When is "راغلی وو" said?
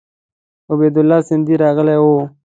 1.63-2.15